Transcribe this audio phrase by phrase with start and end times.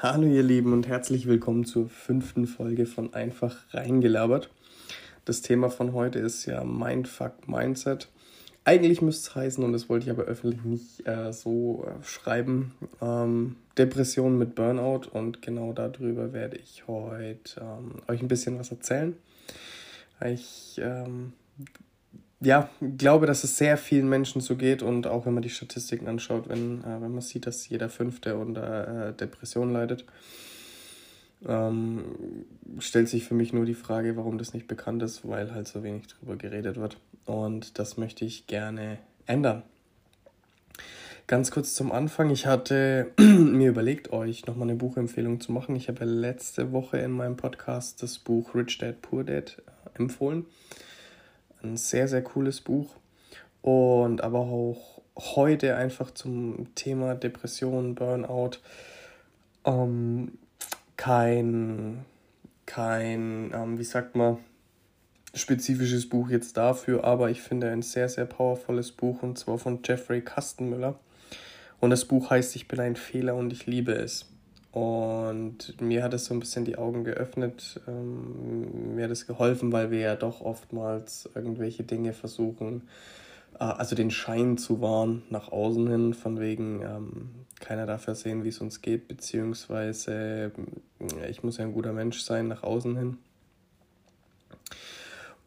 [0.00, 4.48] Hallo ihr Lieben und herzlich willkommen zur fünften Folge von Einfach reingelabert.
[5.24, 8.08] Das Thema von heute ist ja Mindfuck Mindset.
[8.62, 12.74] Eigentlich müsste es heißen, und das wollte ich aber öffentlich nicht äh, so äh, schreiben,
[13.02, 15.08] ähm, Depression mit Burnout.
[15.10, 19.16] Und genau darüber werde ich heute ähm, euch ein bisschen was erzählen.
[20.24, 21.32] Ich ähm,
[22.40, 26.06] ja, glaube, dass es sehr vielen Menschen so geht und auch wenn man die Statistiken
[26.06, 30.04] anschaut, wenn, äh, wenn man sieht, dass jeder Fünfte unter äh, Depression leidet,
[31.46, 32.04] ähm,
[32.78, 35.82] stellt sich für mich nur die Frage, warum das nicht bekannt ist, weil halt so
[35.82, 36.96] wenig drüber geredet wird.
[37.26, 39.62] Und das möchte ich gerne ändern.
[41.26, 42.30] Ganz kurz zum Anfang.
[42.30, 45.76] Ich hatte mir überlegt, euch nochmal eine Buchempfehlung zu machen.
[45.76, 50.46] Ich habe letzte Woche in meinem Podcast das Buch Rich Dad Poor Dad äh, empfohlen.
[51.62, 52.94] Ein sehr, sehr cooles Buch.
[53.62, 58.58] Und aber auch heute einfach zum Thema Depression, Burnout.
[59.64, 60.38] Ähm,
[60.96, 62.04] kein,
[62.66, 64.38] kein, ähm, wie sagt man,
[65.34, 69.80] spezifisches Buch jetzt dafür, aber ich finde ein sehr, sehr powervolles Buch und zwar von
[69.84, 70.98] Jeffrey Kastenmüller.
[71.80, 74.26] Und das Buch heißt Ich bin ein Fehler und ich liebe es.
[74.78, 79.72] Und mir hat es so ein bisschen die Augen geöffnet, ähm, mir hat es geholfen,
[79.72, 82.82] weil wir ja doch oftmals irgendwelche Dinge versuchen,
[83.58, 88.14] äh, also den Schein zu wahren nach außen hin, von wegen, ähm, keiner darf ja
[88.14, 90.52] sehen, wie es uns geht, beziehungsweise
[91.00, 93.18] äh, ich muss ja ein guter Mensch sein nach außen hin.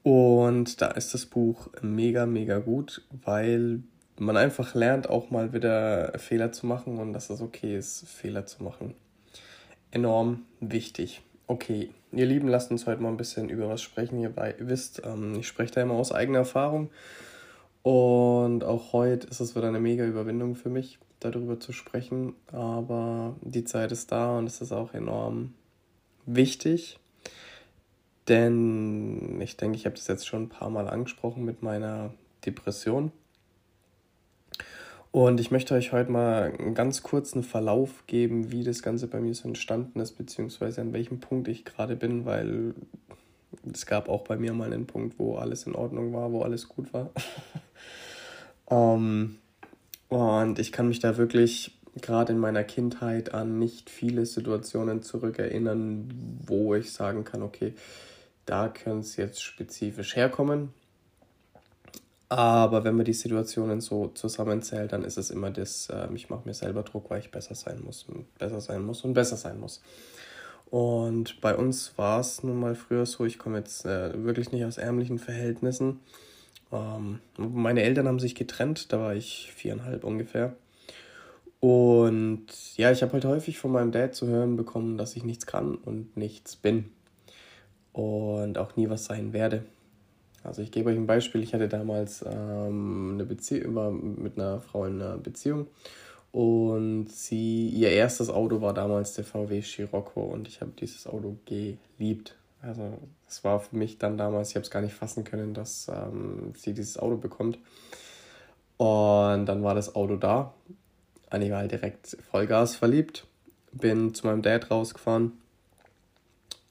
[0.03, 3.81] Und da ist das Buch mega, mega gut, weil
[4.19, 8.45] man einfach lernt, auch mal wieder Fehler zu machen und dass es okay ist, Fehler
[8.45, 8.93] zu machen
[9.91, 11.21] enorm wichtig.
[11.47, 14.19] Okay, ihr Lieben, lasst uns heute mal ein bisschen über was sprechen.
[14.19, 16.89] Ihr wisst, ähm, ich spreche da immer aus eigener Erfahrung.
[17.83, 22.35] Und auch heute ist es wieder eine mega Überwindung für mich, darüber zu sprechen.
[22.51, 25.53] Aber die Zeit ist da und es ist auch enorm
[26.25, 26.99] wichtig.
[28.27, 32.13] Denn ich denke, ich habe das jetzt schon ein paar Mal angesprochen mit meiner
[32.45, 33.11] Depression.
[35.11, 39.19] Und ich möchte euch heute mal einen ganz kurzen Verlauf geben, wie das Ganze bei
[39.19, 42.73] mir so entstanden ist, beziehungsweise an welchem Punkt ich gerade bin, weil
[43.71, 46.69] es gab auch bei mir mal einen Punkt, wo alles in Ordnung war, wo alles
[46.69, 47.09] gut war.
[48.65, 49.37] um,
[50.09, 55.01] ähm, und ich kann mich da wirklich gerade in meiner Kindheit an nicht viele Situationen
[55.01, 56.09] zurückerinnern,
[56.45, 57.73] wo ich sagen kann, okay,
[58.45, 60.73] da könnte es jetzt spezifisch herkommen.
[62.31, 66.43] Aber wenn man die Situationen so zusammenzählt, dann ist es immer das, äh, ich mache
[66.47, 69.59] mir selber Druck, weil ich besser sein muss und besser sein muss und besser sein
[69.59, 69.81] muss.
[70.69, 74.63] Und bei uns war es nun mal früher so, ich komme jetzt äh, wirklich nicht
[74.63, 75.99] aus ärmlichen Verhältnissen.
[76.71, 80.55] Ähm, meine Eltern haben sich getrennt, da war ich viereinhalb ungefähr.
[81.59, 82.45] Und
[82.77, 85.75] ja, ich habe halt häufig von meinem Dad zu hören bekommen, dass ich nichts kann
[85.75, 86.93] und nichts bin.
[87.91, 89.65] Und auch nie was sein werde.
[90.43, 91.43] Also ich gebe euch ein Beispiel.
[91.43, 95.67] Ich hatte damals ähm, eine Beziehung, war mit einer Frau in einer Beziehung
[96.31, 101.35] und sie, ihr erstes Auto war damals der VW Scirocco und ich habe dieses Auto
[101.45, 102.35] geliebt.
[102.61, 102.97] Also
[103.27, 106.53] es war für mich dann damals, ich habe es gar nicht fassen können, dass ähm,
[106.55, 107.57] sie dieses Auto bekommt.
[108.77, 110.53] Und dann war das Auto da.
[111.31, 113.27] Und ich war halt direkt Vollgas verliebt.
[113.73, 115.33] Bin zu meinem Dad rausgefahren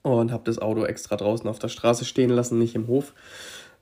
[0.03, 3.15] und habe das Auto extra draußen auf der Straße stehen lassen, nicht im Hof.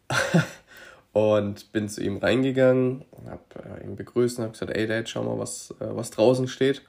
[1.12, 5.22] und bin zu ihm reingegangen, habe äh, ihn begrüßt und habe gesagt, ey Dad, schau
[5.22, 6.82] mal, was, äh, was draußen steht.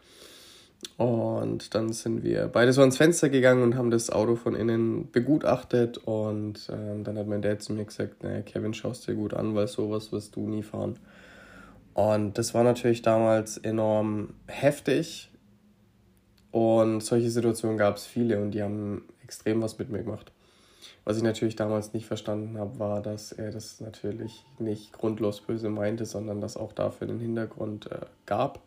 [0.98, 5.12] Und dann sind wir beide so ans Fenster gegangen und haben das Auto von innen
[5.12, 5.98] begutachtet.
[5.98, 9.56] Und äh, dann hat mein Dad zu mir gesagt, naja, Kevin, schaust dir gut an,
[9.56, 10.98] weil sowas wirst du nie fahren.
[11.94, 15.32] Und das war natürlich damals enorm heftig.
[16.52, 20.32] Und solche Situationen gab es viele und die haben extrem was mit mir gemacht.
[21.06, 25.70] Was ich natürlich damals nicht verstanden habe, war, dass er das natürlich nicht grundlos böse
[25.70, 28.62] meinte, sondern dass auch dafür einen Hintergrund äh, gab.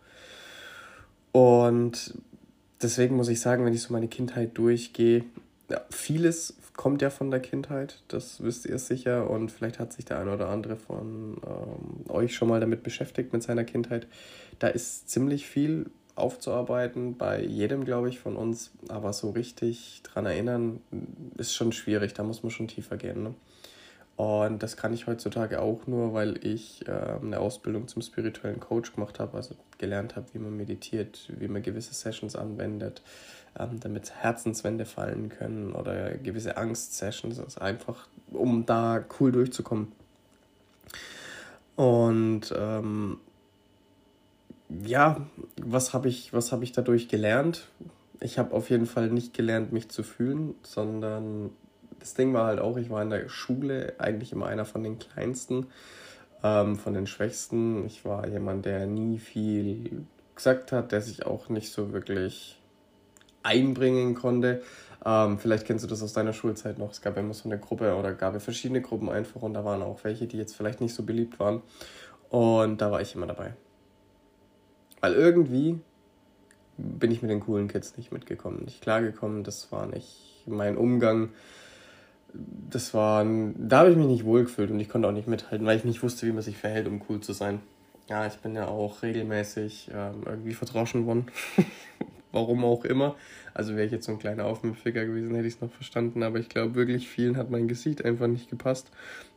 [1.33, 2.15] Und
[2.83, 5.25] deswegen muss ich sagen, wenn ich so meine Kindheit durchgehe,
[5.71, 9.29] ja, vieles kommt ja von der Kindheit, das wisst ihr sicher.
[9.31, 13.33] Und vielleicht hat sich der eine oder andere von ähm, euch schon mal damit beschäftigt,
[13.33, 14.07] mit seiner Kindheit.
[14.59, 18.73] Da ist ziemlich viel aufzuarbeiten, bei jedem, glaube ich, von uns.
[18.89, 20.81] Aber so richtig dran erinnern
[21.37, 23.23] ist schon schwierig, da muss man schon tiefer gehen.
[23.23, 23.35] Ne?
[24.17, 28.95] Und das kann ich heutzutage auch nur, weil ich äh, eine Ausbildung zum spirituellen Coach
[28.95, 33.03] gemacht habe, also gelernt habe, wie man meditiert, wie man gewisse Sessions anwendet,
[33.59, 39.93] ähm, damit Herzenswände fallen können oder gewisse Angst-Sessions, also einfach, um da cool durchzukommen.
[41.77, 43.19] Und ähm,
[44.85, 45.27] ja,
[45.61, 47.67] was habe ich, hab ich dadurch gelernt?
[48.23, 51.51] ich habe auf jeden Fall nicht gelernt, mich zu fühlen, sondern
[51.99, 54.99] das Ding war halt auch, ich war in der Schule eigentlich immer einer von den
[54.99, 55.67] Kleinsten,
[56.43, 57.85] ähm, von den Schwächsten.
[57.87, 60.05] Ich war jemand, der nie viel
[60.35, 62.59] gesagt hat, der sich auch nicht so wirklich
[63.43, 64.63] einbringen konnte.
[65.05, 66.93] Ähm, vielleicht kennst du das aus deiner Schulzeit noch.
[66.93, 69.83] Es gab immer so eine Gruppe oder gab es verschiedene Gruppen einfach und da waren
[69.83, 71.63] auch welche, die jetzt vielleicht nicht so beliebt waren.
[72.31, 73.55] Und da war ich immer dabei.
[75.03, 75.81] Weil irgendwie
[76.79, 79.45] bin ich mit den coolen Kids nicht mitgekommen, nicht klargekommen.
[79.45, 81.31] Das war nicht mein Umgang.
[82.71, 83.27] Das war,
[83.57, 86.03] da habe ich mich nicht wohlgefühlt und ich konnte auch nicht mithalten, weil ich nicht
[86.03, 87.61] wusste, wie man sich verhält, um cool zu sein.
[88.09, 91.27] Ja, ich bin ja auch regelmäßig ähm, irgendwie verdroschen worden.
[92.33, 93.17] Warum auch immer.
[93.53, 96.23] Also wäre ich jetzt so ein kleiner Aufmüpfiger gewesen, hätte ich es noch verstanden.
[96.23, 98.91] Aber ich glaube, wirklich vielen hat mein Gesicht einfach nicht gepasst.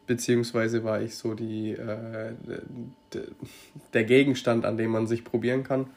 [0.07, 2.33] Beziehungsweise war ich so die, äh,
[3.93, 5.87] der Gegenstand, an dem man sich probieren kann.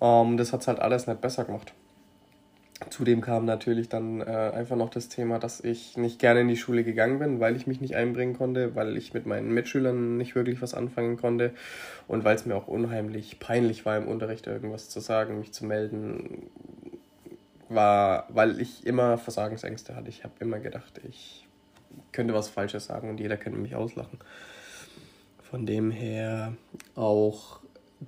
[0.00, 1.72] Ähm, das hat es halt alles nicht besser gemacht.
[2.90, 6.56] Zudem kam natürlich dann äh, einfach noch das Thema, dass ich nicht gerne in die
[6.56, 10.34] Schule gegangen bin, weil ich mich nicht einbringen konnte, weil ich mit meinen Mitschülern nicht
[10.34, 11.52] wirklich was anfangen konnte
[12.08, 15.64] und weil es mir auch unheimlich peinlich war, im Unterricht irgendwas zu sagen, mich zu
[15.64, 16.50] melden,
[17.68, 20.08] war, weil ich immer Versagensängste hatte.
[20.08, 21.41] Ich habe immer gedacht, ich
[22.12, 24.18] könnte was Falsches sagen und jeder könnte mich auslachen.
[25.42, 26.54] Von dem her
[26.94, 27.60] auch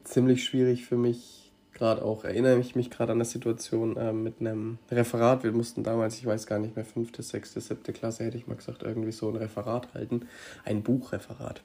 [0.05, 4.41] ziemlich schwierig für mich, gerade auch, erinnere ich mich gerade an eine Situation äh, mit
[4.41, 5.45] einem Referat.
[5.45, 8.57] Wir mussten damals, ich weiß gar nicht mehr, fünfte, sechste, siebte Klasse, hätte ich mal
[8.57, 10.27] gesagt, irgendwie so ein Referat halten.
[10.65, 11.63] Ein Buchreferat.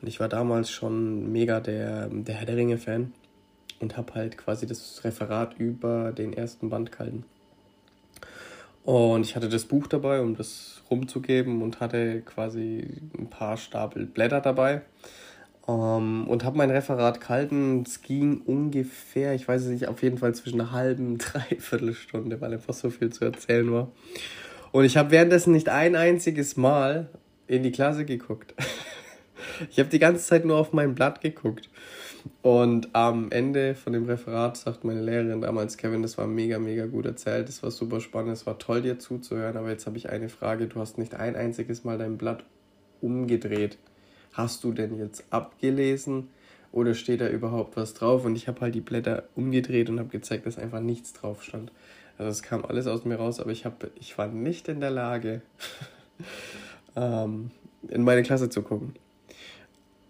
[0.00, 3.12] Und ich war damals schon mega der, der Herr der Ringe-Fan
[3.80, 7.24] und habe halt quasi das Referat über den ersten Band gehalten.
[8.84, 14.06] Und ich hatte das Buch dabei, um das rumzugeben und hatte quasi ein paar Stapel
[14.06, 14.82] Blätter dabei.
[15.66, 17.84] Um, ähm, und habe mein Referat gehalten.
[17.86, 22.40] Es ging ungefähr, ich weiß es nicht, auf jeden Fall zwischen einer halben, dreiviertel Stunde,
[22.42, 23.90] weil einfach so viel zu erzählen war.
[24.72, 27.08] Und ich habe währenddessen nicht ein einziges Mal
[27.46, 28.54] in die Klasse geguckt.
[29.70, 31.70] ich habe die ganze Zeit nur auf mein Blatt geguckt.
[32.42, 36.86] Und am Ende von dem Referat sagt meine Lehrerin damals, Kevin, das war mega, mega
[36.86, 40.08] gut erzählt, das war super spannend, es war toll dir zuzuhören, aber jetzt habe ich
[40.08, 42.44] eine Frage, du hast nicht ein einziges Mal dein Blatt
[43.00, 43.78] umgedreht
[44.34, 46.28] hast du denn jetzt abgelesen
[46.72, 48.24] oder steht da überhaupt was drauf?
[48.24, 51.72] Und ich habe halt die Blätter umgedreht und habe gezeigt, dass einfach nichts drauf stand.
[52.18, 54.90] Also es kam alles aus mir raus, aber ich, hab, ich war nicht in der
[54.90, 55.40] Lage,
[56.96, 57.50] ähm,
[57.88, 58.94] in meine Klasse zu gucken,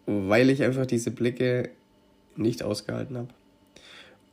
[0.07, 1.71] weil ich einfach diese Blicke
[2.37, 3.29] nicht ausgehalten habe.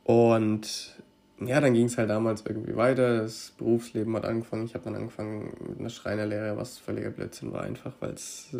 [0.04, 0.96] Und
[1.40, 3.22] ja, dann ging es halt damals irgendwie weiter.
[3.22, 4.64] Das Berufsleben hat angefangen.
[4.64, 8.50] Ich habe dann angefangen mit einer Schreinerlehre, was völliger Blödsinn war, einfach weil es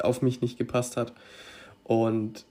[0.00, 1.12] auf mich nicht gepasst hat.
[1.84, 2.44] Und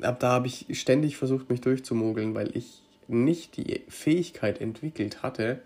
[0.00, 5.62] ab da habe ich ständig versucht, mich durchzumogeln, weil ich nicht die Fähigkeit entwickelt hatte,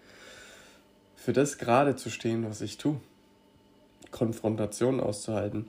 [1.15, 3.01] für das gerade zu stehen, was ich tue.
[4.11, 5.67] Konfrontation auszuhalten.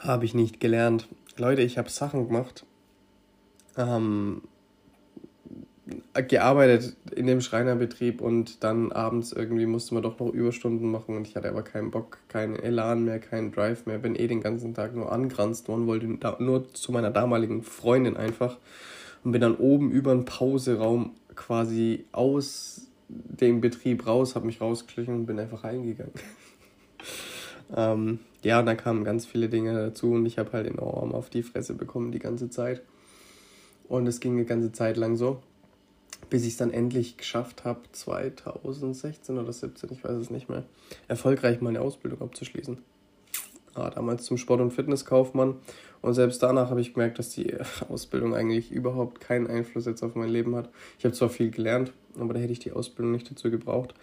[0.00, 1.08] Habe ich nicht gelernt.
[1.36, 2.64] Leute, ich habe Sachen gemacht,
[3.76, 4.42] ähm,
[6.28, 11.26] gearbeitet in dem Schreinerbetrieb und dann abends irgendwie musste man doch noch Überstunden machen und
[11.26, 14.74] ich hatte aber keinen Bock, keinen Elan mehr, keinen Drive mehr, bin eh den ganzen
[14.74, 16.06] Tag nur angranzt worden, wollte
[16.42, 18.56] nur zu meiner damaligen Freundin einfach
[19.24, 25.14] und bin dann oben über den Pauseraum quasi aus dem Betrieb raus, habe mich rausgeschlichen
[25.14, 26.14] und bin einfach reingegangen.
[27.76, 31.30] ähm, ja, und dann kamen ganz viele Dinge dazu und ich habe halt enorm auf
[31.30, 32.82] die Fresse bekommen die ganze Zeit.
[33.88, 35.42] Und es ging eine ganze Zeit lang so
[36.30, 40.64] bis ich es dann endlich geschafft habe, 2016 oder 17, ich weiß es nicht mehr,
[41.08, 42.78] erfolgreich meine Ausbildung abzuschließen.
[43.76, 45.56] Ja, damals zum Sport- und Fitnesskaufmann.
[46.00, 47.56] Und selbst danach habe ich gemerkt, dass die
[47.88, 50.70] Ausbildung eigentlich überhaupt keinen Einfluss jetzt auf mein Leben hat.
[50.98, 53.94] Ich habe zwar viel gelernt, aber da hätte ich die Ausbildung nicht dazu gebraucht,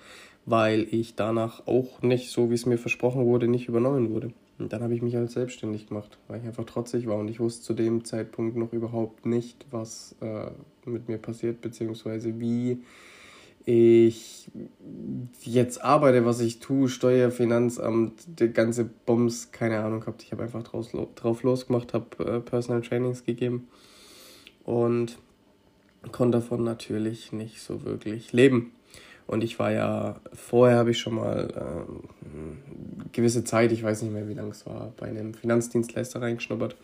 [0.45, 4.33] weil ich danach auch nicht, so wie es mir versprochen wurde, nicht übernommen wurde.
[4.59, 7.39] Und dann habe ich mich halt selbstständig gemacht, weil ich einfach trotzig war und ich
[7.39, 10.51] wusste zu dem Zeitpunkt noch überhaupt nicht, was äh,
[10.85, 12.83] mit mir passiert, beziehungsweise wie
[13.65, 14.49] ich
[15.43, 20.23] jetzt arbeite, was ich tue, Steuer, Finanzamt, der ganze Bums, keine Ahnung gehabt.
[20.23, 23.67] Ich habe einfach draus, drauf losgemacht, habe äh, Personal Trainings gegeben
[24.63, 25.17] und
[26.11, 28.71] konnte davon natürlich nicht so wirklich leben.
[29.31, 34.11] Und ich war ja, vorher habe ich schon mal äh, gewisse Zeit, ich weiß nicht
[34.11, 36.75] mehr wie lange es war, bei einem Finanzdienstleister reingeschnuppert.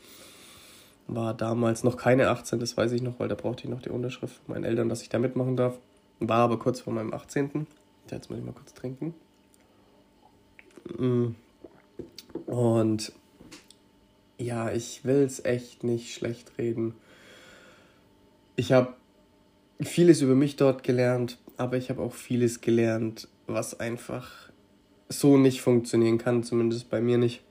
[1.07, 3.89] War damals noch keine 18, das weiß ich noch, weil da brauchte ich noch die
[3.89, 5.77] Unterschrift von meinen Eltern, dass ich da mitmachen darf.
[6.21, 7.67] War aber kurz vor meinem 18.
[8.09, 9.13] Jetzt muss ich mal kurz trinken.
[10.97, 11.35] Mm.
[12.45, 13.11] Und
[14.37, 16.93] ja, ich will es echt nicht schlecht reden.
[18.55, 18.93] Ich habe
[19.81, 24.49] vieles über mich dort gelernt, aber ich habe auch vieles gelernt, was einfach
[25.09, 27.41] so nicht funktionieren kann, zumindest bei mir nicht.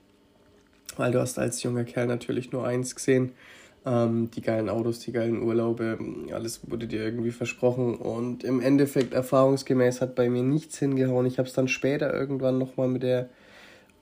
[0.95, 3.31] Weil du hast als junger Kerl natürlich nur eins gesehen,
[3.85, 5.97] ähm, die geilen Autos, die geilen Urlaube,
[6.33, 11.25] alles wurde dir irgendwie versprochen und im Endeffekt erfahrungsgemäß hat bei mir nichts hingehauen.
[11.25, 13.29] Ich habe es dann später irgendwann nochmal mit der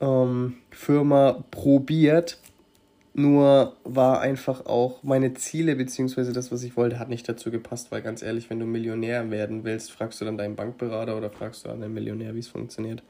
[0.00, 2.38] ähm, Firma probiert,
[3.18, 7.90] nur war einfach auch meine Ziele beziehungsweise das, was ich wollte, hat nicht dazu gepasst,
[7.90, 11.64] weil ganz ehrlich, wenn du Millionär werden willst, fragst du dann deinen Bankberater oder fragst
[11.64, 13.02] du an den Millionär, wie es funktioniert.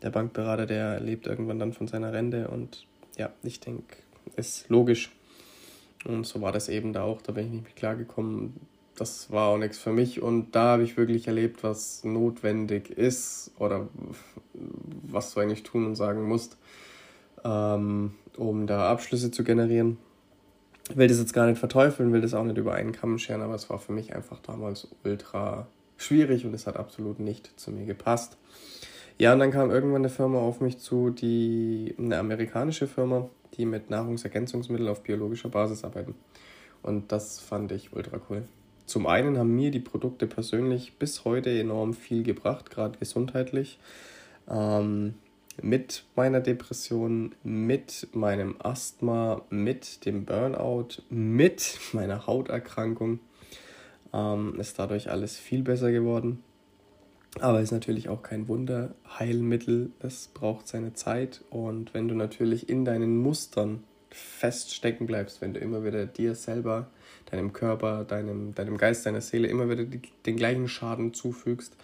[0.00, 2.86] Der Bankberater, der lebt irgendwann dann von seiner Rente und
[3.18, 3.96] ja, ich denke,
[4.36, 5.12] ist logisch.
[6.06, 8.54] Und so war das eben da auch, da bin ich nicht mit klargekommen.
[8.96, 13.50] Das war auch nichts für mich und da habe ich wirklich erlebt, was notwendig ist
[13.58, 13.88] oder
[15.02, 16.56] was du eigentlich tun und sagen musst
[17.44, 19.98] ähm, um da Abschlüsse zu generieren.
[20.90, 23.40] Ich will das jetzt gar nicht verteufeln, will das auch nicht über einen Kamm scheren,
[23.40, 27.70] aber es war für mich einfach damals ultra schwierig und es hat absolut nicht zu
[27.70, 28.36] mir gepasst.
[29.18, 33.64] Ja, und dann kam irgendwann eine Firma auf mich zu, die eine amerikanische Firma, die
[33.64, 36.14] mit Nahrungsergänzungsmitteln auf biologischer Basis arbeiten.
[36.82, 38.42] Und das fand ich ultra cool.
[38.86, 43.78] Zum einen haben mir die Produkte persönlich bis heute enorm viel gebracht, gerade gesundheitlich.
[44.48, 45.14] Ähm,
[45.62, 53.20] mit meiner Depression, mit meinem Asthma, mit dem Burnout, mit meiner Hauterkrankung
[54.12, 56.42] ähm, ist dadurch alles viel besser geworden.
[57.40, 59.90] Aber ist natürlich auch kein Wunderheilmittel.
[59.98, 61.42] Es braucht seine Zeit.
[61.50, 66.88] Und wenn du natürlich in deinen Mustern feststecken bleibst, wenn du immer wieder dir selber,
[67.30, 71.76] deinem Körper, deinem, deinem Geist, deiner Seele immer wieder die, den gleichen Schaden zufügst,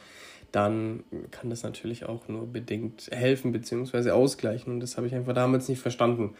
[0.52, 4.10] dann kann das natürlich auch nur bedingt helfen bzw.
[4.10, 4.72] ausgleichen.
[4.72, 6.34] Und das habe ich einfach damals nicht verstanden.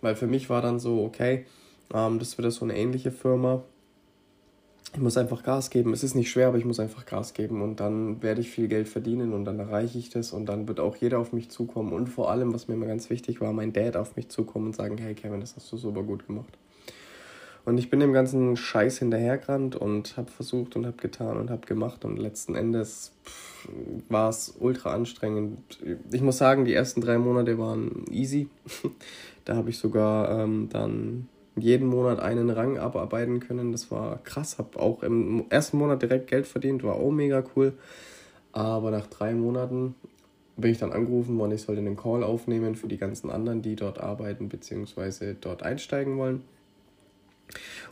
[0.00, 1.46] Weil für mich war dann so, okay,
[1.92, 3.62] ähm, das wird so eine ähnliche Firma.
[4.94, 5.92] Ich muss einfach Gas geben.
[5.92, 8.68] Es ist nicht schwer, aber ich muss einfach Gas geben und dann werde ich viel
[8.68, 11.92] Geld verdienen und dann erreiche ich das und dann wird auch jeder auf mich zukommen
[11.92, 14.76] und vor allem, was mir immer ganz wichtig war, mein Dad auf mich zukommen und
[14.76, 16.56] sagen, hey Kevin, das hast du super gut gemacht.
[17.66, 21.66] Und ich bin dem ganzen Scheiß hinterhergerannt und habe versucht und habe getan und habe
[21.66, 23.12] gemacht und letzten Endes
[24.08, 25.58] war es ultra anstrengend.
[26.12, 28.48] Ich muss sagen, die ersten drei Monate waren easy.
[29.44, 33.72] da habe ich sogar ähm, dann jeden Monat einen Rang abarbeiten können.
[33.72, 34.58] Das war krass.
[34.58, 37.72] Habe auch im ersten Monat direkt Geld verdient, war auch mega cool.
[38.52, 39.96] Aber nach drei Monaten
[40.56, 43.74] bin ich dann angerufen worden, ich sollte einen Call aufnehmen für die ganzen anderen, die
[43.74, 45.34] dort arbeiten bzw.
[45.40, 46.44] dort einsteigen wollen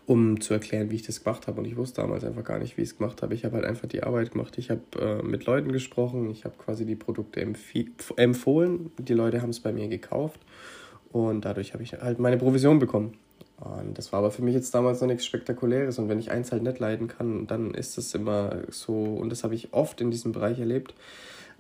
[0.06, 1.60] um zu erklären, wie ich das gemacht habe.
[1.60, 3.34] Und ich wusste damals einfach gar nicht, wie ich es gemacht habe.
[3.34, 4.58] Ich habe halt einfach die Arbeit gemacht.
[4.58, 7.40] Ich habe äh, mit Leuten gesprochen, ich habe quasi die Produkte
[8.16, 8.90] empfohlen.
[8.98, 10.40] Die Leute haben es bei mir gekauft
[11.12, 13.14] und dadurch habe ich halt meine Provision bekommen.
[13.60, 15.98] Und das war aber für mich jetzt damals noch nichts Spektakuläres.
[15.98, 19.44] Und wenn ich eins halt nicht leiden kann, dann ist es immer so, und das
[19.44, 20.94] habe ich oft in diesem Bereich erlebt.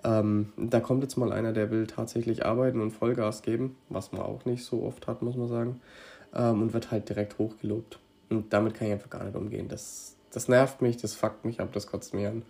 [0.02, 4.20] Ähm, da kommt jetzt mal einer, der will tatsächlich arbeiten und Vollgas geben, was man
[4.20, 5.80] auch nicht so oft hat, muss man sagen
[6.34, 7.98] ähm, und wird halt direkt hochgelobt.
[8.30, 9.68] Und damit kann ich einfach gar nicht umgehen.
[9.68, 12.42] Das, das nervt mich, das fuckt mich ab, das kotzt mich an.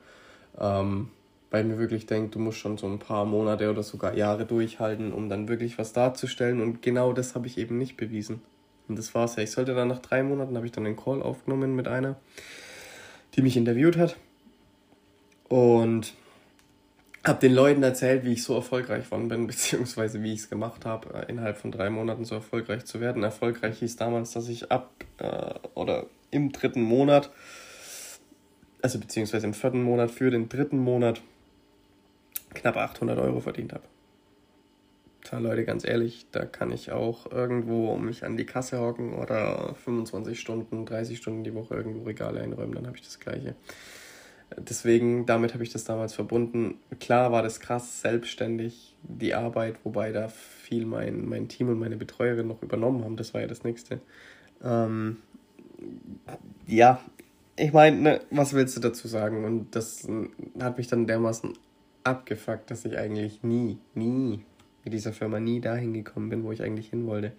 [0.58, 1.08] Ähm,
[1.50, 4.44] weil ich mir wirklich denke, du musst schon so ein paar Monate oder sogar Jahre
[4.44, 6.60] durchhalten, um dann wirklich was darzustellen.
[6.60, 8.42] Und genau das habe ich eben nicht bewiesen.
[8.88, 9.42] Und das war's ja.
[9.42, 12.16] Ich sollte dann nach drei Monaten, habe ich dann einen Call aufgenommen mit einer,
[13.34, 14.16] die mich interviewt hat.
[15.48, 16.14] Und
[17.24, 20.84] habe den Leuten erzählt, wie ich so erfolgreich geworden bin, beziehungsweise wie ich es gemacht
[20.84, 23.22] habe, äh, innerhalb von drei Monaten so erfolgreich zu werden.
[23.22, 27.30] Erfolgreich hieß damals, dass ich ab äh, oder im dritten Monat,
[28.82, 31.22] also beziehungsweise im vierten Monat für den dritten Monat
[32.52, 33.84] knapp 800 Euro verdient habe.
[35.24, 39.74] Tja, Leute, ganz ehrlich, da kann ich auch irgendwo mich an die Kasse hocken oder
[39.84, 43.54] 25 Stunden, 30 Stunden die Woche irgendwo Regale einräumen, dann habe ich das Gleiche.
[44.58, 46.78] Deswegen, damit habe ich das damals verbunden.
[47.00, 51.96] Klar war das krass selbstständig, die Arbeit, wobei da viel mein, mein Team und meine
[51.96, 53.16] Betreuerin noch übernommen haben.
[53.16, 54.00] Das war ja das Nächste.
[54.62, 55.18] Ähm,
[56.66, 57.00] ja,
[57.56, 59.44] ich meine, ne, was willst du dazu sagen?
[59.44, 60.08] Und das
[60.60, 61.52] hat mich dann dermaßen
[62.02, 64.44] abgefuckt, dass ich eigentlich nie, nie
[64.84, 67.32] mit dieser Firma nie dahin gekommen bin, wo ich eigentlich hin wollte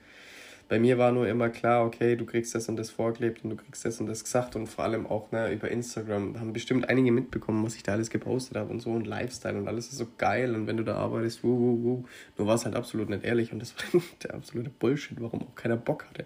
[0.67, 3.55] bei mir war nur immer klar, okay, du kriegst das und das vorgelebt und du
[3.55, 7.11] kriegst das und das gesagt und vor allem auch ne, über Instagram haben bestimmt einige
[7.11, 10.07] mitbekommen, was ich da alles gepostet habe und so und Lifestyle und alles ist so
[10.17, 12.03] geil und wenn du da arbeitest, wuh, wuh, wuh.
[12.37, 15.55] nur war es halt absolut nicht ehrlich und das war der absolute Bullshit, warum auch
[15.55, 16.25] keiner Bock hatte.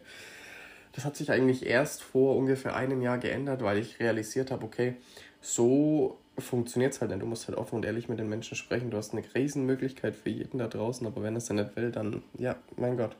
[0.93, 4.95] Das hat sich eigentlich erst vor ungefähr einem Jahr geändert, weil ich realisiert habe, okay,
[5.41, 7.21] so funktioniert es halt nicht.
[7.21, 8.89] Du musst halt offen und ehrlich mit den Menschen sprechen.
[8.89, 12.23] Du hast eine Riesenmöglichkeit für jeden da draußen, aber wenn es dann nicht will, dann,
[12.37, 13.15] ja, mein Gott,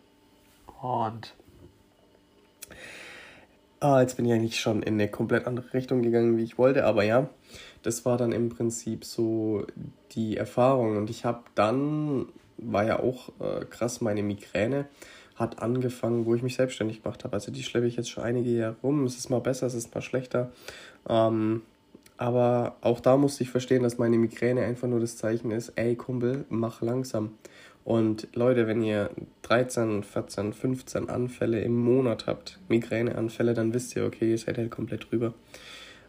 [0.82, 1.34] und
[3.82, 6.84] Ah, jetzt bin ich eigentlich schon in eine komplett andere Richtung gegangen, wie ich wollte,
[6.84, 7.30] aber ja,
[7.82, 9.66] das war dann im Prinzip so
[10.12, 10.98] die Erfahrung.
[10.98, 14.86] Und ich habe dann, war ja auch äh, krass, meine Migräne
[15.36, 17.34] hat angefangen, wo ich mich selbstständig gemacht habe.
[17.36, 19.06] Also die schleppe ich jetzt schon einige Jahre rum.
[19.06, 20.52] Es ist mal besser, es ist mal schlechter.
[21.08, 21.62] Ähm,
[22.18, 25.96] aber auch da musste ich verstehen, dass meine Migräne einfach nur das Zeichen ist, ey
[25.96, 27.32] Kumpel, mach langsam.
[27.90, 29.10] Und Leute, wenn ihr
[29.42, 34.70] 13, 14, 15 Anfälle im Monat habt, Migräneanfälle, dann wisst ihr, okay, ihr seid halt
[34.70, 35.34] komplett drüber.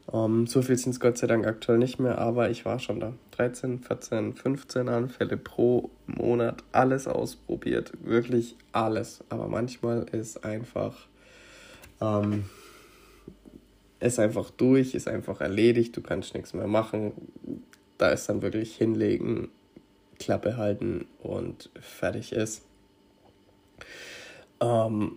[0.05, 2.81] Um, ähm, so viel sind es Gott sei Dank aktuell nicht mehr, aber ich war
[2.81, 3.15] schon da.
[3.31, 9.25] 13, 14, 15 Anfälle pro Monat, alles ausprobiert, wirklich alles.
[9.31, 11.07] Aber manchmal ist einfach,
[12.03, 12.45] ähm,
[14.01, 17.13] ist einfach durch, ist einfach erledigt, du kannst nichts mehr machen.
[17.97, 19.49] Da ist dann wirklich hinlegen,
[20.21, 22.63] Klappe halten und fertig ist.
[24.61, 25.13] Ähm,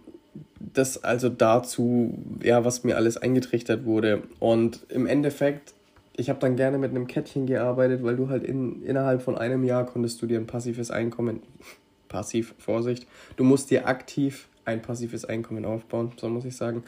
[0.60, 4.24] das also dazu, ja, was mir alles eingetrichtert wurde.
[4.40, 5.76] Und im Endeffekt,
[6.16, 9.64] ich habe dann gerne mit einem Kettchen gearbeitet, weil du halt in, innerhalb von einem
[9.64, 11.42] Jahr konntest du dir ein passives Einkommen,
[12.08, 13.06] passiv, Vorsicht,
[13.36, 16.84] du musst dir aktiv ein passives Einkommen aufbauen, so muss ich sagen.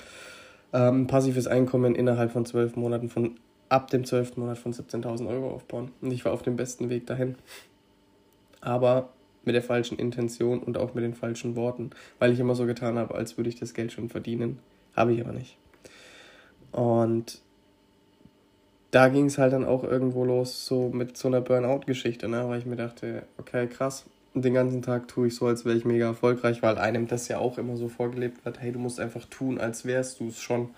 [0.74, 3.36] Ähm, passives Einkommen innerhalb von zwölf Monaten von
[3.70, 5.92] ab dem zwölften Monat von 17.000 Euro aufbauen.
[6.02, 7.36] Und ich war auf dem besten Weg dahin.
[8.66, 9.10] Aber
[9.46, 12.98] mit der falschen Intention und auch mit den falschen Worten, weil ich immer so getan
[12.98, 14.60] habe, als würde ich das Geld schon verdienen.
[14.96, 15.58] Habe ich aber nicht.
[16.72, 17.42] Und
[18.90, 22.50] da ging es halt dann auch irgendwo los, so mit so einer Burnout-Geschichte, ne?
[22.50, 25.86] weil ich mir dachte, okay, krass, den ganzen Tag tue ich so, als wäre ich
[25.86, 29.26] mega erfolgreich, weil einem das ja auch immer so vorgelebt wird, hey, du musst einfach
[29.26, 30.70] tun, als wärst du es schon.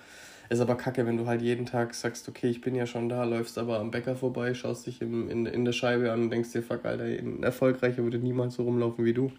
[0.50, 3.24] Ist aber kacke, wenn du halt jeden Tag sagst, okay, ich bin ja schon da,
[3.25, 6.54] läufst aber am Bäcker vorbei, schaust dich im, in, in der Scheibe an und denkst
[6.54, 9.32] dir, fuck, Alter, ein Erfolgreicher würde niemals so rumlaufen wie du.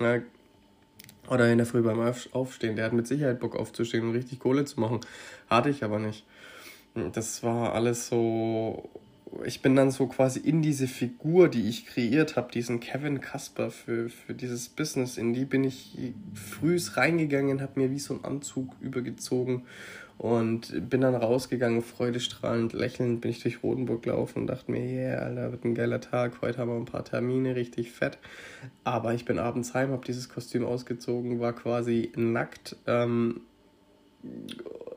[0.00, 0.20] Ja,
[1.30, 2.00] oder in der Früh beim
[2.32, 5.00] Aufstehen, der hat mit Sicherheit Bock aufzustehen und richtig Kohle zu machen.
[5.48, 6.26] Hatte ich aber nicht.
[7.12, 8.90] Das war alles so.
[9.44, 13.70] Ich bin dann so quasi in diese Figur, die ich kreiert habe, diesen Kevin Kasper
[13.70, 15.96] für, für dieses Business, in die bin ich
[16.34, 19.62] frühs reingegangen, habe mir wie so einen Anzug übergezogen
[20.20, 25.18] und bin dann rausgegangen, freudestrahlend, lächelnd, bin ich durch Rodenburg gelaufen und dachte mir, yeah,
[25.20, 28.18] Alter, wird ein geiler Tag, heute haben wir ein paar Termine, richtig fett.
[28.84, 33.40] Aber ich bin abends heim, habe dieses Kostüm ausgezogen, war quasi nackt ähm,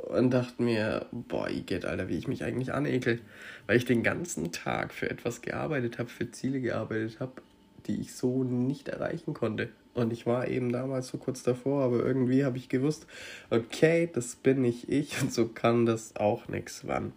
[0.10, 3.22] und dachte mir, boah, Igitt, Alter, wie ich mich eigentlich anekel.
[3.66, 7.42] Weil ich den ganzen Tag für etwas gearbeitet habe, für Ziele gearbeitet habe,
[7.88, 9.70] die ich so nicht erreichen konnte.
[9.94, 13.06] Und ich war eben damals so kurz davor, aber irgendwie habe ich gewusst,
[13.52, 17.14] okay, das bin nicht ich und so kann das auch nichts wann.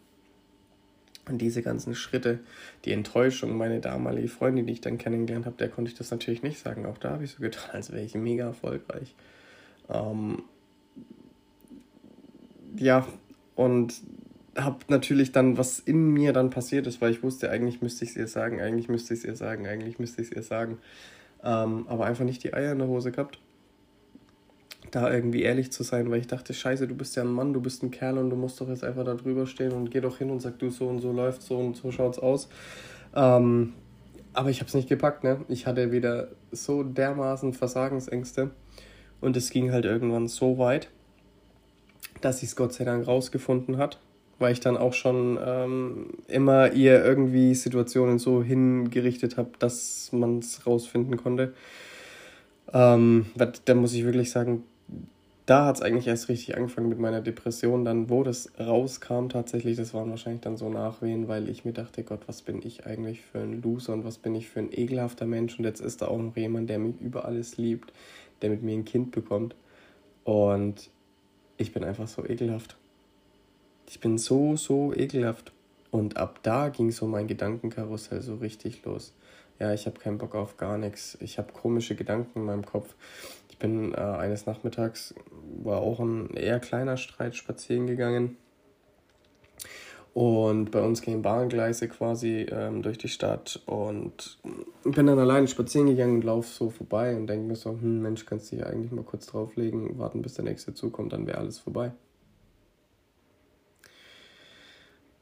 [1.28, 2.38] Und diese ganzen Schritte,
[2.84, 6.42] die Enttäuschung, meine damalige Freundin, die ich dann kennengelernt habe, der konnte ich das natürlich
[6.42, 6.86] nicht sagen.
[6.86, 9.14] Auch da habe ich so getan, als wäre ich mega erfolgreich.
[9.88, 10.42] Ähm,
[12.76, 13.06] ja,
[13.54, 13.94] und
[14.54, 18.10] habe natürlich dann, was in mir dann passiert ist, weil ich wusste, eigentlich müsste ich
[18.10, 20.78] es ihr sagen, eigentlich müsste ich es ihr sagen, eigentlich müsste ich es ihr sagen
[21.46, 23.38] ähm, aber einfach nicht die Eier in der Hose gehabt,
[24.90, 27.60] da irgendwie ehrlich zu sein, weil ich dachte, scheiße, du bist ja ein Mann, du
[27.60, 30.18] bist ein Kerl und du musst doch jetzt einfach da drüber stehen und geh doch
[30.18, 32.48] hin und sag, du, so und so läuft, so und so schaut's aus.
[33.14, 33.74] Ähm,
[34.32, 35.44] aber ich habe es nicht gepackt, ne?
[35.48, 38.50] Ich hatte wieder so dermaßen Versagensängste
[39.20, 40.90] und es ging halt irgendwann so weit,
[42.20, 44.00] dass ich es Gott sei Dank rausgefunden hat
[44.38, 50.40] weil ich dann auch schon ähm, immer ihr irgendwie Situationen so hingerichtet habe, dass man
[50.40, 51.54] es rausfinden konnte.
[52.72, 53.26] Ähm,
[53.64, 54.64] da muss ich wirklich sagen,
[55.46, 57.84] da hat es eigentlich erst richtig angefangen mit meiner Depression.
[57.84, 62.02] Dann, wo das rauskam, tatsächlich, das waren wahrscheinlich dann so Nachwehen, weil ich mir dachte,
[62.02, 65.24] Gott, was bin ich eigentlich für ein Loser und was bin ich für ein ekelhafter
[65.24, 65.56] Mensch.
[65.58, 67.92] Und jetzt ist da auch noch jemand, der mich über alles liebt,
[68.42, 69.54] der mit mir ein Kind bekommt.
[70.24, 70.90] Und
[71.58, 72.76] ich bin einfach so ekelhaft.
[73.88, 75.52] Ich bin so, so ekelhaft.
[75.90, 79.14] Und ab da ging so mein Gedankenkarussell so richtig los.
[79.58, 81.16] Ja, ich habe keinen Bock auf gar nichts.
[81.20, 82.94] Ich habe komische Gedanken in meinem Kopf.
[83.48, 85.14] Ich bin äh, eines Nachmittags,
[85.62, 88.36] war auch ein eher kleiner Streit spazieren gegangen.
[90.12, 93.62] Und bei uns gehen Bahngleise quasi ähm, durch die Stadt.
[93.66, 94.38] Und
[94.82, 98.26] bin dann alleine spazieren gegangen und laufe so vorbei und denke mir so, hm, Mensch,
[98.26, 101.58] kannst du hier eigentlich mal kurz drauflegen, warten, bis der nächste zukommt, dann wäre alles
[101.58, 101.92] vorbei.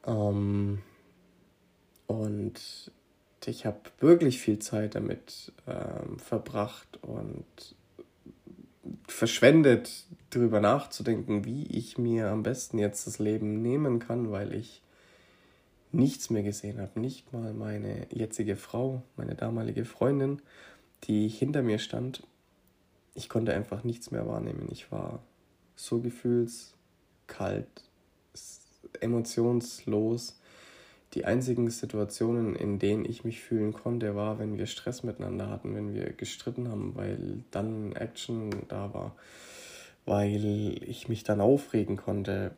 [0.06, 0.82] Ähm,
[2.06, 2.90] und
[3.46, 7.44] ich habe wirklich viel Zeit damit ähm, verbracht und
[9.06, 14.82] verschwendet, darüber nachzudenken, wie ich mir am besten jetzt das Leben nehmen kann, weil ich
[15.92, 16.98] nichts mehr gesehen habe.
[17.00, 20.42] Nicht mal meine jetzige Frau, meine damalige Freundin,
[21.04, 22.26] die hinter mir stand.
[23.14, 24.68] Ich konnte einfach nichts mehr wahrnehmen.
[24.70, 25.22] Ich war
[25.76, 26.74] so gefühls
[27.26, 27.68] kalt,
[29.00, 30.38] emotionslos.
[31.14, 35.74] Die einzigen Situationen, in denen ich mich fühlen konnte, war, wenn wir Stress miteinander hatten,
[35.74, 39.14] wenn wir gestritten haben, weil dann Action da war,
[40.06, 42.50] weil ich mich dann aufregen konnte,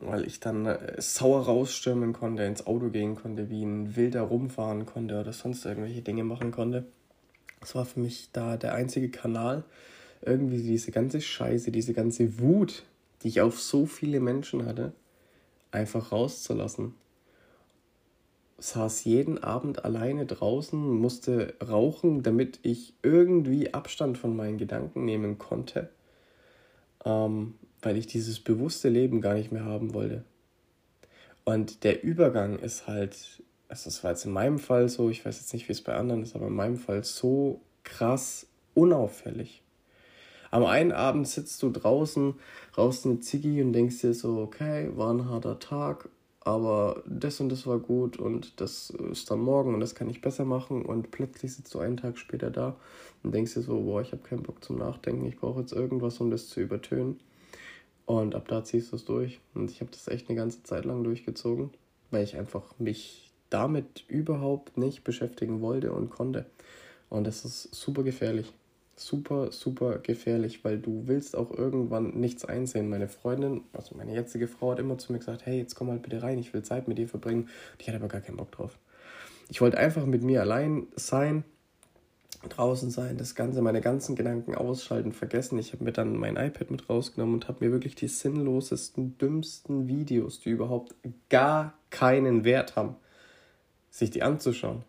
[0.00, 4.86] weil ich dann äh, sauer rausstürmen konnte, ins Auto gehen konnte, wie ein Wilder rumfahren
[4.86, 6.86] konnte oder sonst irgendwelche Dinge machen konnte.
[7.60, 9.64] Das war für mich da der einzige Kanal,
[10.22, 12.84] irgendwie diese ganze Scheiße, diese ganze Wut,
[13.22, 14.92] die ich auf so viele Menschen hatte,
[15.70, 16.94] einfach rauszulassen.
[18.58, 25.38] Saß jeden Abend alleine draußen, musste rauchen, damit ich irgendwie Abstand von meinen Gedanken nehmen
[25.38, 25.90] konnte,
[27.04, 30.24] ähm, weil ich dieses bewusste Leben gar nicht mehr haben wollte.
[31.44, 35.38] Und der Übergang ist halt, also das war jetzt in meinem Fall so, ich weiß
[35.38, 39.62] jetzt nicht, wie es bei anderen ist, aber in meinem Fall so krass unauffällig.
[40.50, 42.34] Am einen Abend sitzt du draußen,
[42.76, 46.08] rauchst eine Ziggy und denkst dir so, okay, war ein harter Tag,
[46.40, 50.22] aber das und das war gut und das ist dann morgen und das kann ich
[50.22, 52.76] besser machen und plötzlich sitzt du einen Tag später da
[53.22, 56.18] und denkst dir so, boah, ich habe keinen Bock zum Nachdenken, ich brauche jetzt irgendwas,
[56.20, 57.20] um das zu übertönen.
[58.06, 59.38] Und ab da ziehst du es durch.
[59.52, 61.68] Und ich habe das echt eine ganze Zeit lang durchgezogen,
[62.10, 66.46] weil ich einfach mich damit überhaupt nicht beschäftigen wollte und konnte.
[67.10, 68.50] Und das ist super gefährlich
[68.98, 72.88] super, super gefährlich, weil du willst auch irgendwann nichts einsehen.
[72.88, 76.02] Meine Freundin, also meine jetzige Frau, hat immer zu mir gesagt, hey, jetzt komm halt
[76.02, 77.48] bitte rein, ich will Zeit mit dir verbringen.
[77.78, 78.78] ich hatte aber gar keinen Bock drauf.
[79.48, 81.44] Ich wollte einfach mit mir allein sein,
[82.48, 85.58] draußen sein, das Ganze, meine ganzen Gedanken ausschalten, vergessen.
[85.58, 89.88] Ich habe mir dann mein iPad mit rausgenommen und habe mir wirklich die sinnlosesten, dümmsten
[89.88, 90.94] Videos, die überhaupt
[91.30, 92.96] gar keinen Wert haben,
[93.90, 94.84] sich die anzuschauen.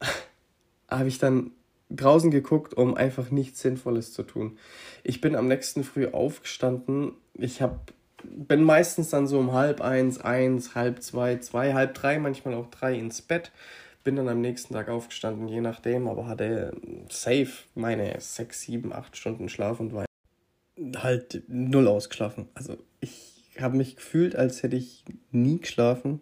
[0.88, 1.50] habe ich dann
[1.96, 4.58] draußen geguckt, um einfach nichts Sinnvolles zu tun.
[5.02, 7.12] Ich bin am nächsten Früh aufgestanden.
[7.34, 7.92] Ich hab,
[8.24, 12.66] bin meistens dann so um halb eins, eins, halb zwei, zwei, halb drei, manchmal auch
[12.66, 13.52] drei ins Bett.
[14.02, 16.76] Bin dann am nächsten Tag aufgestanden, je nachdem, aber hatte
[17.08, 20.04] safe meine sechs, sieben, acht Stunden Schlaf und war
[20.96, 22.48] halt null ausgeschlafen.
[22.54, 26.20] Also ich habe mich gefühlt, als hätte ich nie geschlafen.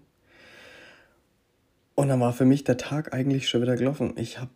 [1.94, 4.14] Und dann war für mich der Tag eigentlich schon wieder gelaufen.
[4.16, 4.50] Ich habe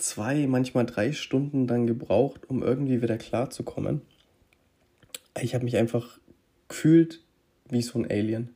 [0.00, 4.02] zwei, manchmal drei Stunden dann gebraucht, um irgendwie wieder klarzukommen.
[5.40, 6.18] Ich habe mich einfach
[6.68, 7.22] gefühlt
[7.68, 8.54] wie so ein Alien.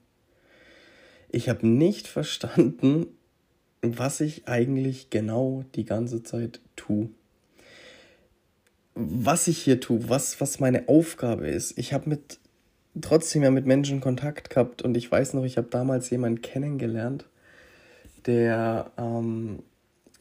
[1.31, 3.07] Ich habe nicht verstanden,
[3.83, 7.11] was ich eigentlich genau die ganze Zeit tue.
[8.95, 11.77] Was ich hier tue, was, was meine Aufgabe ist.
[11.79, 12.39] Ich habe mit
[13.01, 17.27] trotzdem ja mit Menschen Kontakt gehabt und ich weiß noch, ich habe damals jemanden kennengelernt,
[18.27, 19.65] der ähm,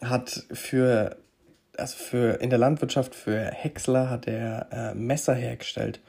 [0.09, 1.17] hat für,
[1.77, 5.99] also für in der Landwirtschaft für Häcksler hat er äh, Messer hergestellt.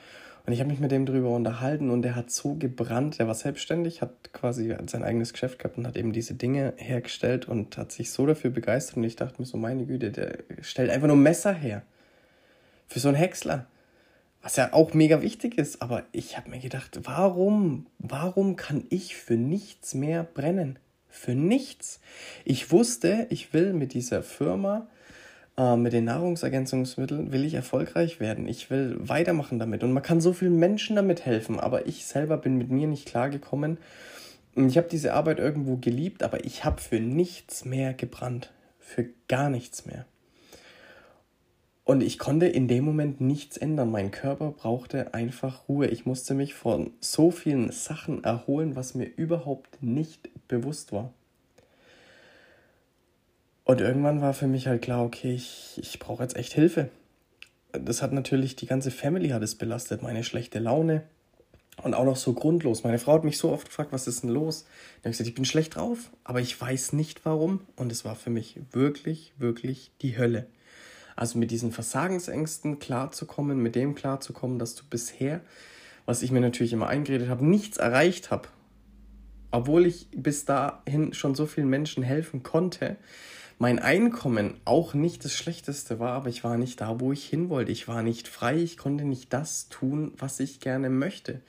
[0.47, 3.35] Und ich habe mich mit dem darüber unterhalten und der hat so gebrannt, der war
[3.35, 7.93] selbstständig, hat quasi sein eigenes Geschäft gehabt und hat eben diese Dinge hergestellt und hat
[7.93, 8.99] sich so dafür begeistert.
[8.99, 11.83] Und ich dachte mir so, meine Güte, der stellt einfach nur Messer her.
[12.87, 13.67] Für so einen Häcksler.
[14.43, 15.81] Was ja auch mega wichtig ist.
[15.81, 20.79] Aber ich habe mir gedacht, warum, warum kann ich für nichts mehr brennen?
[21.15, 22.01] Für nichts.
[22.45, 24.89] Ich wusste, ich will mit dieser Firma,
[25.57, 28.49] äh, mit den Nahrungsergänzungsmitteln, will ich erfolgreich werden.
[28.49, 29.85] Ich will weitermachen damit.
[29.85, 31.61] Und man kann so vielen Menschen damit helfen.
[31.61, 33.79] Aber ich selber bin mit mir nicht klargekommen.
[34.57, 38.53] Ich habe diese Arbeit irgendwo geliebt, aber ich habe für nichts mehr gebrannt.
[38.81, 40.07] Für gar nichts mehr.
[41.85, 43.91] Und ich konnte in dem Moment nichts ändern.
[43.91, 45.87] Mein Körper brauchte einfach Ruhe.
[45.87, 51.13] Ich musste mich von so vielen Sachen erholen, was mir überhaupt nicht bewusst war.
[53.65, 56.91] Und irgendwann war für mich halt klar, okay, ich, ich brauche jetzt echt Hilfe.
[57.73, 61.03] Das hat natürlich, die ganze Family hat es belastet, meine schlechte Laune.
[61.83, 62.85] Und auch noch so grundlos.
[62.85, 64.63] Meine Frau hat mich so oft gefragt, was ist denn los?
[64.63, 67.61] Dann habe ich gesagt, ich bin schlecht drauf, aber ich weiß nicht warum.
[67.75, 70.47] Und es war für mich wirklich, wirklich die Hölle.
[71.17, 75.41] Also mit diesen Versagensängsten klarzukommen, mit dem klarzukommen, dass du bisher,
[76.07, 78.49] was ich mir natürlich immer eingeredet habe, nichts erreicht habe.
[79.55, 82.97] Obwohl ich bis dahin schon so vielen Menschen helfen konnte,
[83.61, 87.51] mein Einkommen auch nicht das Schlechteste war, aber ich war nicht da, wo ich hin
[87.51, 87.71] wollte.
[87.71, 91.41] Ich war nicht frei, ich konnte nicht das tun, was ich gerne möchte.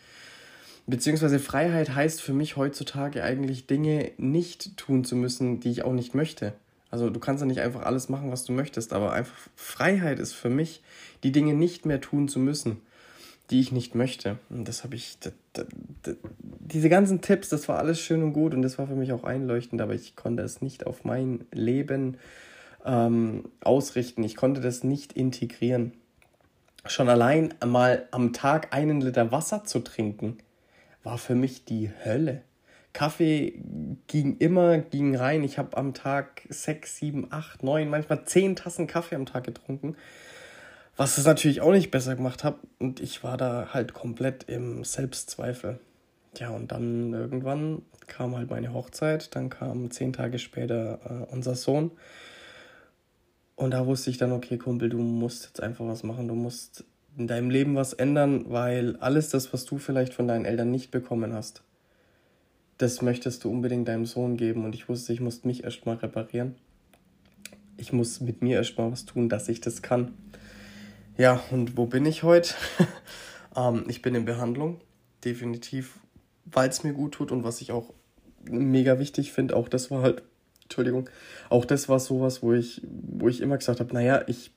[0.85, 5.93] Beziehungsweise Freiheit heißt für mich heutzutage eigentlich Dinge nicht tun zu müssen, die ich auch
[5.93, 6.53] nicht möchte.
[6.91, 10.33] Also du kannst ja nicht einfach alles machen, was du möchtest, aber einfach Freiheit ist
[10.33, 10.83] für mich,
[11.23, 12.81] die Dinge nicht mehr tun zu müssen,
[13.49, 14.39] die ich nicht möchte.
[14.49, 15.67] Und das habe ich, das, das,
[16.03, 19.11] das, diese ganzen Tipps, das war alles schön und gut und das war für mich
[19.13, 22.17] auch einleuchtend, aber ich konnte es nicht auf mein Leben
[22.85, 24.23] ähm, ausrichten.
[24.23, 25.93] Ich konnte das nicht integrieren.
[26.87, 30.37] Schon allein mal am Tag einen Liter Wasser zu trinken,
[31.03, 32.41] war für mich die Hölle.
[32.93, 33.59] Kaffee
[34.07, 35.43] ging immer, ging rein.
[35.43, 39.97] Ich habe am Tag sechs, sieben, acht, neun, manchmal zehn Tassen Kaffee am Tag getrunken.
[40.97, 42.55] Was es natürlich auch nicht besser gemacht hat.
[42.79, 45.79] Und ich war da halt komplett im Selbstzweifel.
[46.37, 49.35] Ja, und dann irgendwann kam halt meine Hochzeit.
[49.35, 51.91] Dann kam zehn Tage später äh, unser Sohn.
[53.55, 56.27] Und da wusste ich dann, okay, Kumpel, du musst jetzt einfach was machen.
[56.27, 56.85] Du musst
[57.17, 60.91] in deinem Leben was ändern, weil alles das, was du vielleicht von deinen Eltern nicht
[60.91, 61.61] bekommen hast,
[62.77, 64.65] das möchtest du unbedingt deinem Sohn geben.
[64.65, 66.55] Und ich wusste, ich muss mich erstmal reparieren.
[67.77, 70.13] Ich muss mit mir erstmal was tun, dass ich das kann.
[71.17, 72.53] Ja, und wo bin ich heute?
[73.55, 74.81] ähm, ich bin in Behandlung,
[75.23, 75.99] definitiv,
[76.45, 77.93] weil es mir gut tut und was ich auch
[78.43, 79.55] mega wichtig finde.
[79.55, 80.23] Auch das war halt,
[80.63, 81.09] Entschuldigung,
[81.49, 84.51] auch das war sowas, wo ich, wo ich immer gesagt habe, naja, ich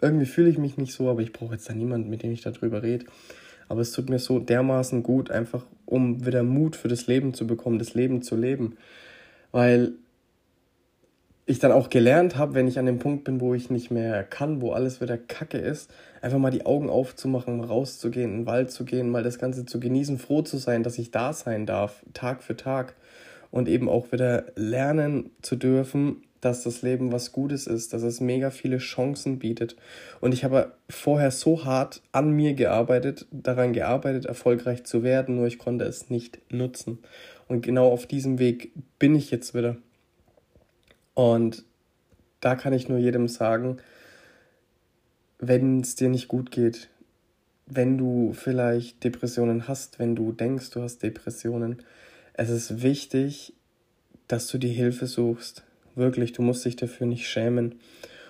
[0.00, 2.42] irgendwie fühle ich mich nicht so, aber ich brauche jetzt da niemanden, mit dem ich
[2.42, 3.06] darüber rede.
[3.68, 7.46] Aber es tut mir so dermaßen gut, einfach um wieder Mut für das Leben zu
[7.46, 8.76] bekommen, das Leben zu leben.
[9.50, 9.94] Weil
[11.48, 14.24] ich dann auch gelernt habe, wenn ich an dem Punkt bin, wo ich nicht mehr
[14.24, 18.72] kann, wo alles wieder Kacke ist, einfach mal die Augen aufzumachen, rauszugehen, in den Wald
[18.72, 22.04] zu gehen, mal das Ganze zu genießen, froh zu sein, dass ich da sein darf,
[22.14, 22.94] Tag für Tag.
[23.52, 28.20] Und eben auch wieder lernen zu dürfen, dass das Leben was Gutes ist, dass es
[28.20, 29.76] mega viele Chancen bietet.
[30.20, 35.46] Und ich habe vorher so hart an mir gearbeitet, daran gearbeitet, erfolgreich zu werden, nur
[35.46, 36.98] ich konnte es nicht nutzen.
[37.46, 39.76] Und genau auf diesem Weg bin ich jetzt wieder.
[41.16, 41.64] Und
[42.40, 43.78] da kann ich nur jedem sagen,
[45.38, 46.90] wenn es dir nicht gut geht,
[47.66, 51.82] wenn du vielleicht Depressionen hast, wenn du denkst, du hast Depressionen,
[52.34, 53.54] es ist wichtig,
[54.28, 55.64] dass du die Hilfe suchst.
[55.94, 57.76] Wirklich, du musst dich dafür nicht schämen.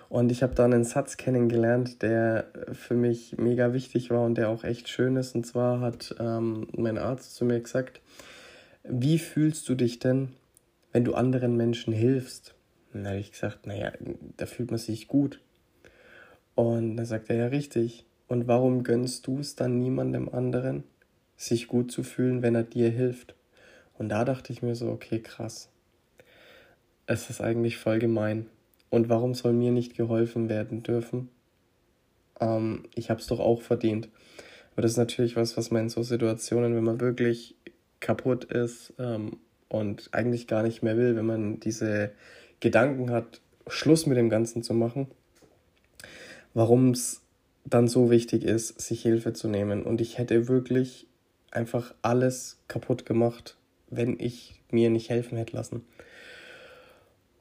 [0.08, 4.48] Und ich habe da einen Satz kennengelernt, der für mich mega wichtig war und der
[4.48, 5.34] auch echt schön ist.
[5.34, 8.00] Und zwar hat ähm, mein Arzt zu mir gesagt,
[8.84, 10.28] wie fühlst du dich denn,
[10.92, 12.55] wenn du anderen Menschen hilfst?
[12.98, 13.92] Und da habe ich gesagt, naja,
[14.36, 15.40] da fühlt man sich gut.
[16.54, 18.04] Und da sagt er, ja, richtig.
[18.28, 20.84] Und warum gönnst du es dann niemandem anderen,
[21.36, 23.34] sich gut zu fühlen, wenn er dir hilft?
[23.98, 25.70] Und da dachte ich mir so, okay, krass
[27.06, 28.46] es ist eigentlich voll gemein.
[28.90, 31.28] Und warum soll mir nicht geholfen werden dürfen?
[32.40, 34.08] Ähm, ich habe es doch auch verdient.
[34.72, 37.54] Aber das ist natürlich was, was man in so Situationen, wenn man wirklich
[38.00, 42.10] kaputt ist ähm, und eigentlich gar nicht mehr will, wenn man diese
[42.60, 45.08] Gedanken hat, Schluss mit dem Ganzen zu machen,
[46.54, 47.22] warum es
[47.64, 49.82] dann so wichtig ist, sich Hilfe zu nehmen.
[49.82, 51.06] Und ich hätte wirklich
[51.50, 53.56] einfach alles kaputt gemacht,
[53.90, 55.84] wenn ich mir nicht helfen hätte lassen.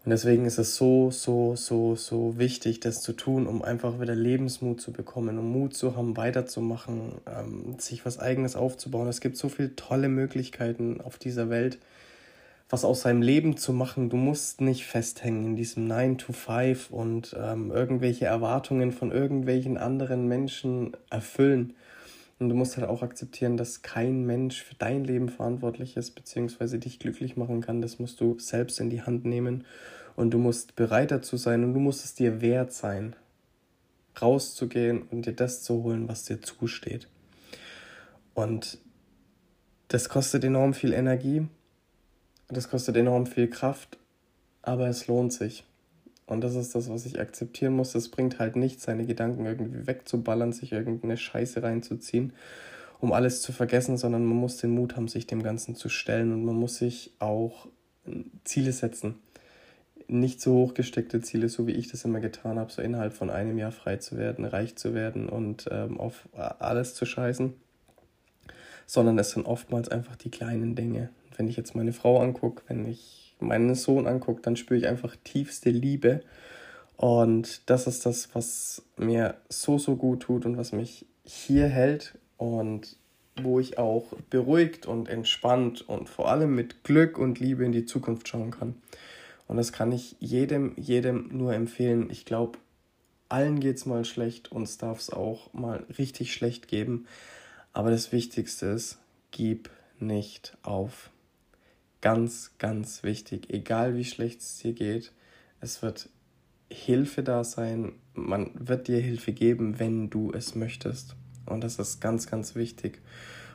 [0.05, 4.13] Und deswegen ist es so, so, so, so wichtig, das zu tun, um einfach wieder
[4.13, 9.07] Lebensmut zu bekommen, um Mut zu haben, weiterzumachen, ähm, sich was Eigenes aufzubauen.
[9.07, 11.79] Es gibt so viele tolle Möglichkeiten auf dieser Welt,
[12.75, 14.09] was aus seinem Leben zu machen.
[14.09, 19.77] Du musst nicht festhängen in diesem 9 to 5 und ähm, irgendwelche Erwartungen von irgendwelchen
[19.77, 21.73] anderen Menschen erfüllen.
[22.37, 26.77] Und du musst halt auch akzeptieren, dass kein Mensch für dein Leben verantwortlich ist, beziehungsweise
[26.77, 27.81] dich glücklich machen kann.
[27.81, 29.63] Das musst du selbst in die Hand nehmen
[30.17, 33.15] und du musst bereit dazu sein und du musst es dir wert sein,
[34.21, 37.07] rauszugehen und dir das zu holen, was dir zusteht.
[38.33, 38.79] Und
[39.87, 41.47] das kostet enorm viel Energie,
[42.49, 43.97] das kostet enorm viel Kraft,
[44.61, 45.65] aber es lohnt sich.
[46.27, 47.93] Und das ist das, was ich akzeptieren muss.
[47.93, 52.33] Es bringt halt nicht, seine Gedanken irgendwie wegzuballern, sich irgendeine Scheiße reinzuziehen,
[52.99, 56.33] um alles zu vergessen, sondern man muss den Mut haben, sich dem Ganzen zu stellen
[56.33, 57.67] und man muss sich auch
[58.43, 59.15] Ziele setzen
[60.07, 63.57] nicht so hochgesteckte Ziele, so wie ich das immer getan habe, so innerhalb von einem
[63.57, 67.53] Jahr frei zu werden, reich zu werden und ähm, auf alles zu scheißen,
[68.85, 71.09] sondern es sind oftmals einfach die kleinen Dinge.
[71.37, 75.15] Wenn ich jetzt meine Frau angucke, wenn ich meinen Sohn angucke, dann spüre ich einfach
[75.23, 76.21] tiefste Liebe
[76.97, 82.17] und das ist das, was mir so, so gut tut und was mich hier hält
[82.37, 82.97] und
[83.41, 87.85] wo ich auch beruhigt und entspannt und vor allem mit Glück und Liebe in die
[87.85, 88.75] Zukunft schauen kann.
[89.47, 92.09] Und das kann ich jedem, jedem nur empfehlen.
[92.09, 92.57] Ich glaube,
[93.27, 97.07] allen geht es mal schlecht, uns darf es auch mal richtig schlecht geben.
[97.73, 98.99] Aber das Wichtigste ist,
[99.31, 99.69] gib
[99.99, 101.11] nicht auf.
[102.05, 103.51] Ganz, ganz wichtig.
[103.51, 105.11] Egal wie schlecht es dir geht,
[105.59, 106.07] es wird
[106.69, 107.93] Hilfe da sein.
[108.13, 111.15] Man wird dir Hilfe geben, wenn du es möchtest.
[111.47, 113.01] Und das ist ganz, ganz wichtig.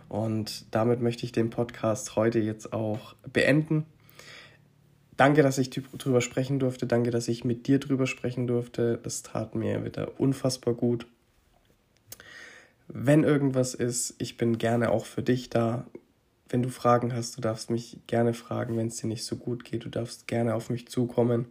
[0.08, 3.86] Und damit möchte ich den Podcast heute jetzt auch beenden.
[5.16, 6.88] Danke, dass ich drüber sprechen durfte.
[6.88, 8.98] Danke, dass ich mit dir drüber sprechen durfte.
[9.00, 11.06] Das tat mir wieder unfassbar gut.
[12.88, 15.86] Wenn irgendwas ist, ich bin gerne auch für dich da.
[16.50, 19.64] Wenn du Fragen hast, du darfst mich gerne fragen, wenn es dir nicht so gut
[19.64, 19.84] geht.
[19.84, 21.46] Du darfst gerne auf mich zukommen.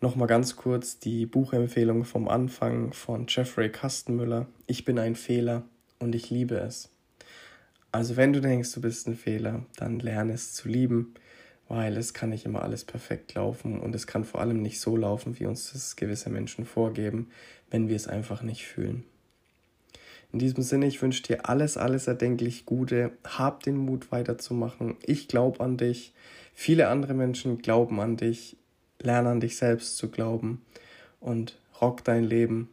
[0.00, 4.46] Nochmal ganz kurz die Buchempfehlung vom Anfang von Jeffrey Kastenmüller.
[4.68, 5.64] Ich bin ein Fehler
[5.98, 6.90] und ich liebe es.
[7.90, 11.14] Also wenn du denkst, du bist ein Fehler, dann lerne es zu lieben,
[11.66, 14.96] weil es kann nicht immer alles perfekt laufen und es kann vor allem nicht so
[14.96, 17.30] laufen, wie uns das gewisse Menschen vorgeben,
[17.70, 19.04] wenn wir es einfach nicht fühlen.
[20.34, 23.12] In diesem Sinne, ich wünsche dir alles, alles erdenklich Gute.
[23.22, 24.96] Hab den Mut weiterzumachen.
[25.06, 26.12] Ich glaube an dich.
[26.54, 28.56] Viele andere Menschen glauben an dich.
[28.98, 30.64] Lerne an dich selbst zu glauben
[31.20, 32.68] und rock dein Leben.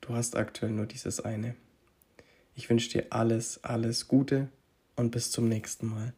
[0.00, 1.56] Du hast aktuell nur dieses eine.
[2.54, 4.48] Ich wünsche dir alles, alles Gute
[4.94, 6.14] und bis zum nächsten Mal.